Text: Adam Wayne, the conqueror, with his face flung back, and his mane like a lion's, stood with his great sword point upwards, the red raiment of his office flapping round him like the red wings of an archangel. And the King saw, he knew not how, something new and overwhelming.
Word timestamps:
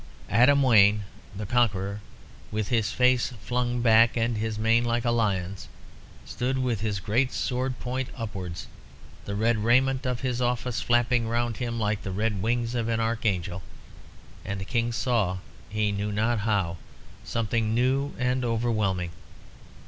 Adam 0.31 0.63
Wayne, 0.63 1.03
the 1.35 1.45
conqueror, 1.45 2.01
with 2.51 2.69
his 2.69 2.89
face 2.91 3.33
flung 3.39 3.81
back, 3.81 4.17
and 4.17 4.35
his 4.35 4.57
mane 4.57 4.83
like 4.83 5.05
a 5.05 5.11
lion's, 5.11 5.67
stood 6.25 6.57
with 6.57 6.81
his 6.81 6.99
great 6.99 7.31
sword 7.31 7.79
point 7.79 8.09
upwards, 8.17 8.65
the 9.25 9.35
red 9.35 9.59
raiment 9.63 10.07
of 10.07 10.21
his 10.21 10.41
office 10.41 10.81
flapping 10.81 11.27
round 11.27 11.57
him 11.57 11.79
like 11.79 12.01
the 12.01 12.09
red 12.09 12.41
wings 12.41 12.73
of 12.73 12.87
an 12.89 12.99
archangel. 12.99 13.61
And 14.43 14.59
the 14.59 14.65
King 14.65 14.91
saw, 14.91 15.37
he 15.69 15.91
knew 15.91 16.11
not 16.11 16.39
how, 16.39 16.77
something 17.23 17.75
new 17.75 18.15
and 18.17 18.43
overwhelming. 18.43 19.11